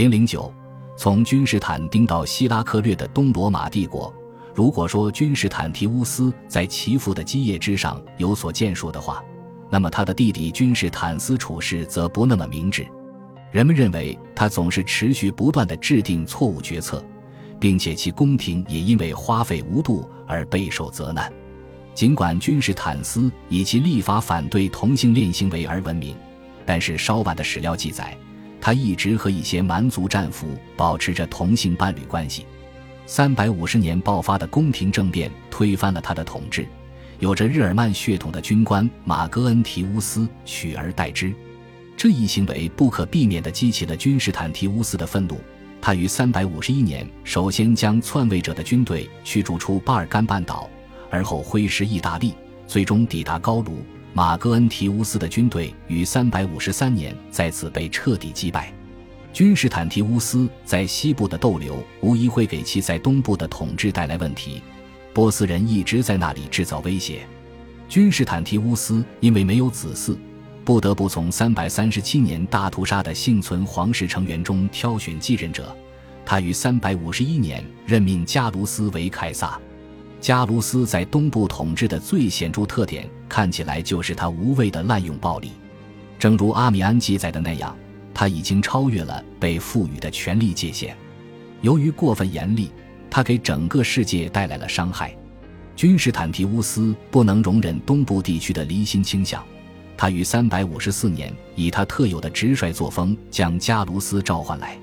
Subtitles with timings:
[0.00, 0.50] 零零九，
[0.96, 4.10] 从君士坦丁到希拉克略的东罗马帝国。
[4.54, 9.22] 如果说君士坦提乌斯在其父的基业之上有所建树的话，
[9.68, 12.88] 那么他的弟弟君士坦斯处事则不那么明智。
[13.52, 17.04] 人们认为他总是持续不断的制定错误决策，
[17.60, 21.30] 并且其宫廷也因为花费无度而备受责难。
[21.92, 26.16] 尽管君士坦斯以其立法反对同性恋行为而闻名，
[26.64, 28.16] 但是稍晚的史料记载，
[28.60, 32.46] 他一直和一些蛮族战俘保持着同性伴侣关系。
[33.06, 36.66] 三百五十年爆发的宫廷政变推翻了他的统治，
[37.18, 41.32] 有着日耳曼血统的军官马戈恩提乌斯取而代之。
[41.96, 45.40] 这一行为不可避免地激起了君士坦提乌斯的愤怒。
[45.82, 50.68] 他于三百五十一年首先将篡位者的军队驱逐出巴尔干半岛，
[51.10, 52.34] 而后挥师意大利，
[52.66, 53.82] 最终抵达高卢。
[54.12, 58.72] 马戈恩提乌斯的军队于三百五十三年再次被彻底击败。
[59.32, 64.60] 君士坦提乌斯在西部的逗留，无疑会给其在东部的统治带来问题。
[65.14, 67.20] 波斯人一直在那里制造威胁。
[67.88, 70.16] 君士坦提乌斯因为没有子嗣。
[70.64, 75.74] 不得不从三百三十七年大屠杀的幸存皇室成员中挑选继任者。
[76.24, 79.58] 他于三百五十一年任命加卢斯为凯撒。
[80.20, 85.52] 加卢斯在东部统治的最显著特点，看起来就是他无谓的滥用暴力。
[86.18, 87.74] 正如阿米安记载的那样，
[88.12, 90.94] 他已经超越了被赋予的权力界限。
[91.62, 92.70] 由于过分严厉，
[93.10, 95.16] 他给整个世界带来了伤害。
[95.74, 99.42] 君士坦提乌斯不能容忍东部地区的离心倾向。
[99.96, 104.78] 他于三百五十四年以他特有的直率作风将加卢斯召唤来，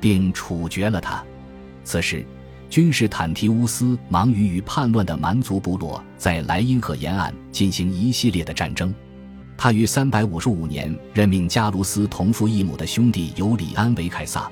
[0.00, 1.24] 并处决了他。
[1.82, 2.24] 此时，
[2.70, 8.94] 君士坦提乌斯忙于与叛乱的蛮族部落在莱茵河沿岸进行一系列的战争。
[9.56, 14.50] 他于三百五十五年任命加卢斯同父异母的兄弟尤里安为凯撒，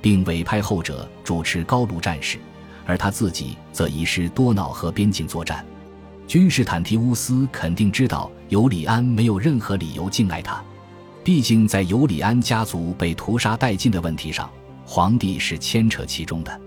[0.00, 2.38] 并委派后者主持高卢战事，
[2.86, 5.64] 而他自己则移师多瑙河边境作战。
[6.28, 10.62] 君士坦提乌斯肯定知道尤里安没有任何理由敬爱他，
[11.24, 14.48] 毕竟在尤里安家族被屠杀殆尽的问题上，
[14.84, 16.60] 皇帝是牵扯其中的。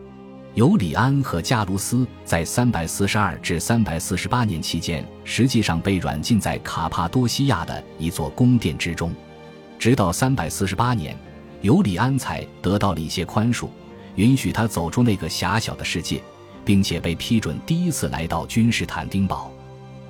[0.55, 9.13] 尤里安和加卢斯在342至348年期间，实际上被软禁在卡帕多西亚的一座宫殿之中，
[9.77, 11.17] 直到348年，
[11.61, 13.67] 尤里安才得到了一些宽恕，
[14.15, 16.21] 允许他走出那个狭小的世界。
[16.65, 19.51] 并且被批准第一次来到君士坦丁堡，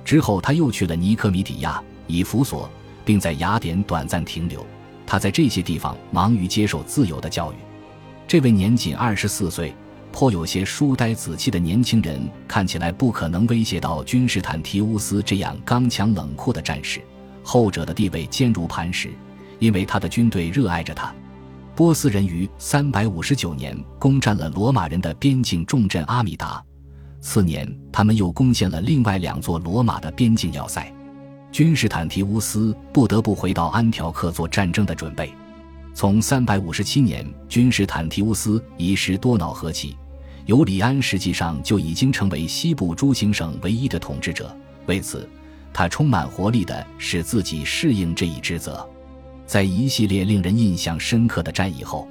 [0.04, 2.68] 之后他又去了尼科米底亚、以弗所，
[3.02, 4.66] 并在雅典短暂停留。
[5.06, 7.56] 他在这些地方忙于接受自由的教育。
[8.28, 9.74] 这位年仅二十四岁、
[10.12, 17.00] 颇有些书呆子气的年轻人，看起来不可能威胁到君士坦提乌斯这样刚强冷酷的战士。
[17.42, 19.10] 后者的地位坚如磐石，
[19.58, 21.12] 因为他的军队热爱着他。
[21.74, 26.62] 波斯人于三百五十九年攻占了罗马人的边境重镇阿米达，
[27.20, 30.92] 次年他们又攻陷了另外两座罗马的边境要塞。
[31.50, 35.32] 君士坦提乌斯不得不回到安条克做战争的准备。
[35.92, 39.96] 从三百五十七年君士坦提乌斯遗失多瑙河起，
[40.50, 44.52] 尤里安实际上就已经成为西部诸行省唯一的统治者。
[44.86, 45.30] 为此，
[45.72, 48.84] 他充满活力地使自己适应这一职责。
[49.46, 52.08] 在一系列令人印象深刻的战役后，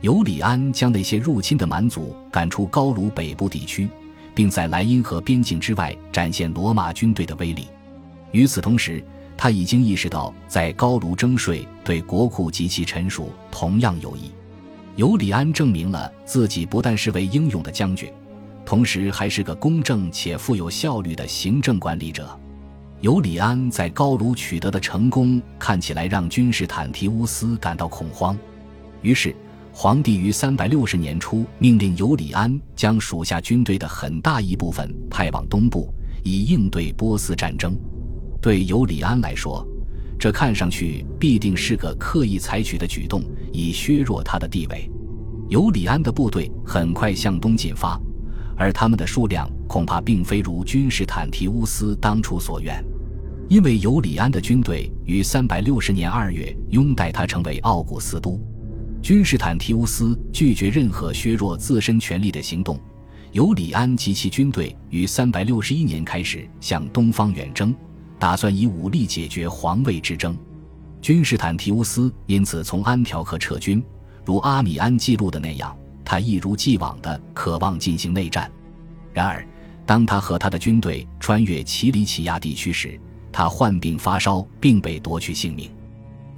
[0.00, 3.88] 尤里安将那些入侵的蛮族赶出高卢北部地区，
[4.34, 7.68] 并在莱茵河边境之外展现罗马军队的威力。
[8.32, 9.00] 与此同时，
[9.36, 14.32] 他已经意识到在高卢征税对国库及其臣属同样有益。
[14.98, 18.12] 尤里安证明了自己不但是位英勇的将军，
[18.66, 22.28] 同时还是个公正且富有效率的行政管理者。
[23.00, 28.36] 尤里安在高卢取得的成功看起来让君士坦提乌斯感到恐慌，
[29.00, 29.32] 于是
[29.72, 35.94] 皇帝于三百六十年初命令尤里安将属下军队的很大一部分派往东部，
[36.24, 37.78] 以应对波斯战争。
[38.42, 39.64] 对尤里安来说，
[40.18, 43.22] 这看上去必定是个刻意采取的举动，
[43.52, 44.90] 以削弱他的地位。
[45.48, 48.00] 尤里安的部队很快向东进发。
[48.56, 52.84] 而他们的数量恐怕并非如君士坦提乌斯当初所愿，
[53.48, 58.36] 因为尤里安的军队于三百六十年二月拥戴他成为奥古斯都。
[59.00, 62.78] 君士坦提乌斯拒绝任何削弱自身权力的行动。
[63.30, 67.72] 尤里安及其军队于三百六十一年开始向东方远征，
[68.18, 70.36] 打算以武力解决皇位之争。
[71.00, 73.82] 君士坦提乌斯因此从安条克撤军，
[74.24, 75.76] 如阿米安记录的那样。
[76.04, 78.50] 他一如既往的渴望进行内战，
[79.12, 79.46] 然而，
[79.84, 82.98] 当他和他的军队穿越奇里乞亚地区时，
[83.30, 85.70] 他患病发烧，并被夺去性命。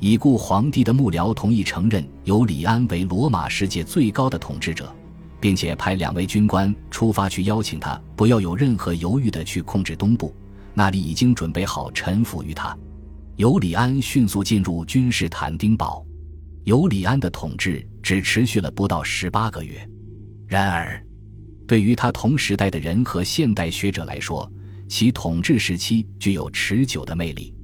[0.01, 4.93] 已故皇帝的幕僚同意承认由里安为罗马世界最高的统治者，
[5.39, 10.35] 并且派两位军官出发去邀请他，不要有任何犹豫的去控制东部，
[10.75, 12.77] 那里已经准备好臣服于他。
[13.41, 16.05] 尤里安迅速进入君士坦丁堡。
[16.65, 19.89] 尤里安的统治只持续了不到十八个月，
[20.47, 21.03] 然而，
[21.67, 24.47] 对于他同时代的人和现代学者来说，
[24.91, 27.55] 其统治时期具有持久的魅力。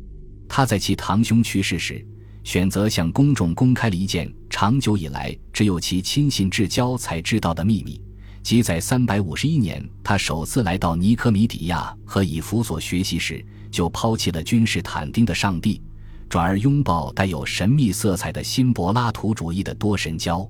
[0.48, 2.02] 他在其堂兄去世时。
[2.42, 8.00] 选择向公众公开了一件长久以来只有其亲信至交才知道的秘密，
[8.46, 15.82] 即在三百五十一年，他首次来到尼科米底亚和以弗所学习时，就抛弃了君士坦丁的上帝，
[16.28, 20.48] 转而拥抱带有神秘色彩的新柏拉图主义的多神教。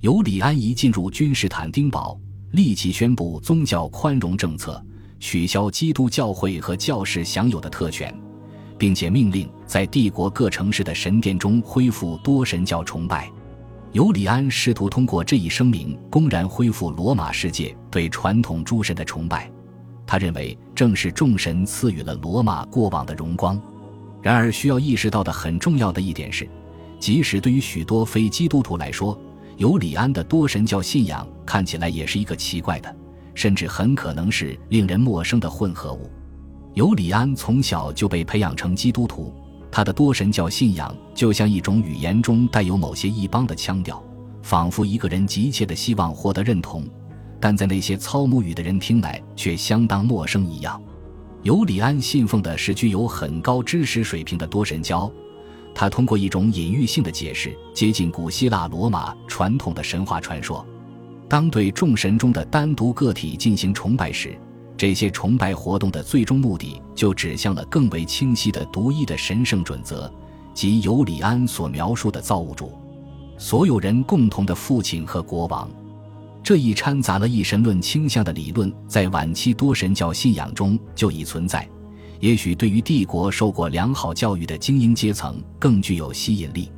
[0.00, 2.18] 尤里安一进入君士坦丁堡，
[2.52, 4.82] 立即宣布宗教宽容政策，
[5.20, 8.18] 取消基督教会和教士享有的特权。
[8.78, 13.30] 并且命令在帝国各城市的神殿中恢复多神教崇拜。
[13.92, 19.50] 尤里安试图通过这一声明公然恢复罗马世界对传统诸神的崇拜。
[20.06, 23.60] 他认为，正是众神赐予了罗马过往的荣光。
[24.22, 26.48] 然而，需要意识到的很重要的一点是，
[27.00, 29.18] 即使对于许多非基督徒来说，
[29.56, 32.94] 尤里安的多神教信仰看起来也是一个奇怪的，
[33.34, 36.10] 甚至很可能是令人陌生的混合物。
[36.74, 39.34] 尤里安从小就被培养成基督徒，
[39.76, 44.02] 他的多神教信仰就像一种语言中带有某些异邦的腔调，
[44.42, 46.82] 仿佛一个人急切的希望获得认同，
[47.38, 50.82] 但在那些操母语的人听来却相当陌生一样。
[51.42, 55.12] 尤里安信奉的是具有很高知识水平的多神教，
[55.74, 60.66] 他通过一种隐喻性的解释接近古希腊罗马传统的神话传说。
[61.28, 64.38] 当对众神中的单独个体进行崇拜时，
[64.76, 70.12] 这些崇拜活动的最终目的就指向了更为清晰的独一的神圣准则，
[70.52, 72.72] 即尤里安所描述的造物主，
[73.38, 75.68] 所有人共同的父亲和国王。
[76.42, 81.66] 这一掺杂了一神论倾向的理论，在晚期多神教信仰中就已存在，
[82.20, 86.70] 也许对于帝国受过良好教育的精英阶层更具有吸引力。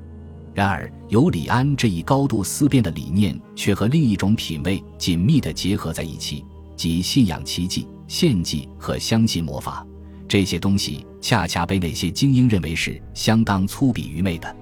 [0.54, 6.44] 然而，尤里安这一高度思辨的理念却和另一种品味紧密地结合在一起。
[6.78, 9.84] 即信仰奇迹、献祭和相信魔法，
[10.28, 14.56] 这些东西恰恰被那些精英认为是相当粗鄙愚昧的。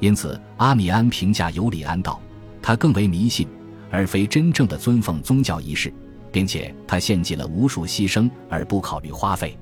[0.00, 2.20] 因此，阿米安评价尤里安道
[2.60, 3.46] ：“他更为迷信，
[3.92, 5.94] 而非真正的尊奉宗教仪式，
[6.32, 9.56] 并且他献祭了无数牺牲而不考虑花费。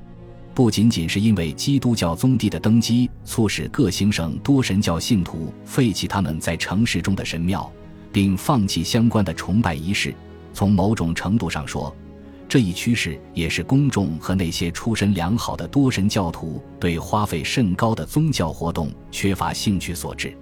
[0.54, 7.70] 不仅仅是因为基督教宗地的登基促使各行省多神教信徒废弃他们在城市中的神庙，
[8.10, 10.14] 并放弃相关的崇拜仪式。”
[10.52, 11.94] 从某种程度上说，
[12.48, 20.36] 这一趋势也是公众和那些出身良好的多神教徒对花费甚高的宗教活动缺乏兴趣所致。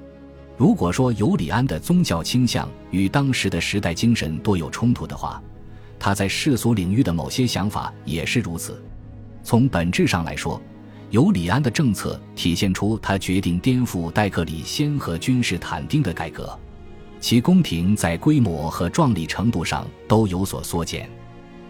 [0.57, 5.41] 如果说尤里安的宗教倾向与当时的时代精神多有冲突的话，
[5.99, 8.83] 他在世俗领域的某些想法也是如此。
[9.45, 10.61] 从本质上来说，
[11.11, 16.59] 尤里安的政策体现出他决定颠覆戴克里先和君士坦丁的改革。
[17.21, 21.11] 其宫廷在规模和壮丽程度上都有所缩减，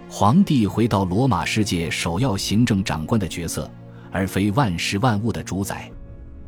[0.09, 3.71] 皇帝回到罗马世界首要行政长官的角色，
[4.11, 5.91] 而非万事万物的主宰。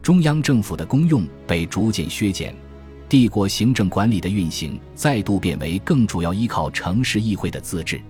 [0.02, 2.54] 中央政府的功用被逐渐削减，
[3.08, 8.00] 帝国行政管理的运行再度变为更主要依靠城市议会的自治。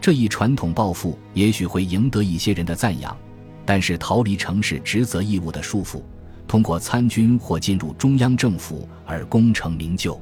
[0.00, 3.16] 这一传统抱负也许会赢得一些人的赞扬，
[3.64, 6.02] 但是逃离城市职责义务的束缚。
[6.48, 10.20] 通过参军或进入中央政府而功成名就，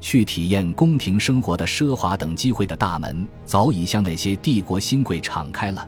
[0.00, 5.86] 去体验宫廷生活的奢华等机会的大门早已向那些帝国新贵敞开了，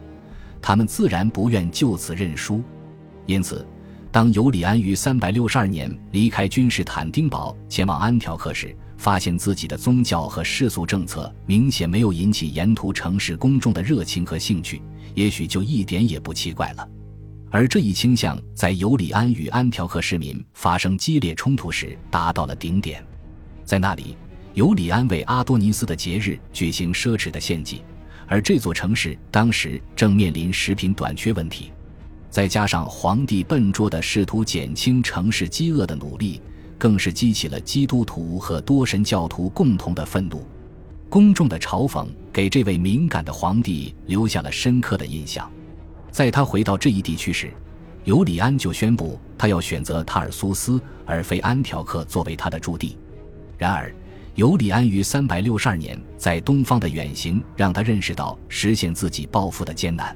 [0.60, 2.62] 他们自然不愿就此认输。
[3.24, 3.66] 因此，
[4.10, 14.82] 当尤里安于三百六十二年离开君士坦丁堡前往安条克时，发现自己的宗教和世俗政策明显没有引起沿途城市公众的热情和兴趣，
[15.14, 16.86] 也许就一点也不奇怪了。
[17.52, 23.04] 而这一倾向在尤里安与安条克市民发生激烈冲突时达到了顶点，
[23.62, 24.16] 在那里，
[24.54, 27.82] 尤里安为阿多尼斯的节日举行奢侈的献祭，
[28.26, 31.70] 而这座城市当时正面临食品短缺问题，
[32.30, 36.40] 再加上皇帝笨拙的试图减轻城市饥饿的努力，
[36.78, 40.42] 更是激起了基督徒和多神教徒共同的愤怒。
[41.10, 45.52] 公众的嘲讽给这位敏感的皇帝留下了深刻的印象。
[46.12, 47.50] 在他回到这一地区时，
[48.04, 52.98] 尤里安就宣布他要选择塔尔苏斯而非安条克作为他的驻地。
[53.56, 53.92] 然而，
[54.34, 60.14] 尤里安于三百六十二年在东方的远行让他认识到实现自己抱负的艰难。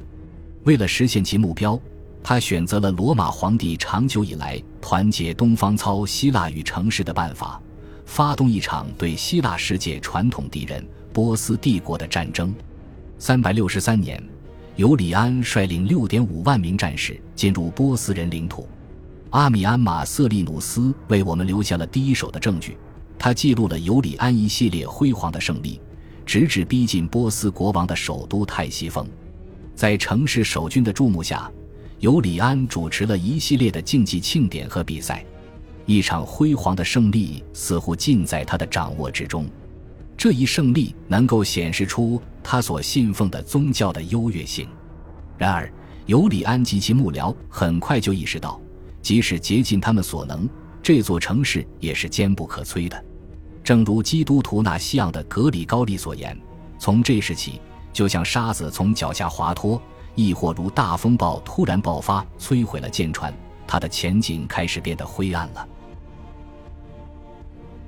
[0.65, 1.81] 为了实现其目标，
[2.23, 7.59] 他选择了罗马皇帝长久以来团结东方操希腊与城市的办法，
[8.05, 12.55] 发动一场对希腊世界传统敌人波斯帝国的战争。
[13.19, 14.23] 三百六十三年，
[14.77, 18.69] 尤里安率领六点五万名战士进入波斯人领土。
[19.31, 22.77] 阿米安·马瑟利努斯为我们留下了第一手的证据，
[23.19, 25.81] 他记录了尤里安一系列辉煌的胜利，
[26.27, 29.07] 直至逼近波斯国王的首都泰西峰。
[29.75, 31.51] 在城市守军的注目下。
[31.99, 35.25] 尤里安主持了一系列的竞技庆典和比赛，
[35.87, 39.47] 一场辉煌的胜利似乎尽在他的掌握之中。
[40.15, 44.69] 这一胜利能够显示出他所信奉的宗教的优越性。
[45.37, 45.69] 然而，
[46.07, 48.61] 尤里安及其幕僚很快就意识到，
[49.03, 50.49] 即使竭尽他们所能，
[50.81, 53.05] 这座城市也是坚不可摧的。
[53.65, 56.39] 正如基督徒纳西昂的格里高利所言
[56.79, 57.61] ：“从这时起，
[57.93, 59.83] 就像沙子从脚下滑脱。”
[60.15, 63.35] 亦或如大风暴突然爆发，摧毁了舰船，
[63.67, 65.69] 它的前景开始变得灰暗了。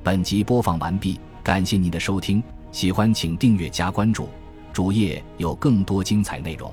[0.02, 4.28] 本集播放完毕，感谢您的收听，喜欢请订阅加关注，
[4.78, 6.72] 主页有更多精彩内容。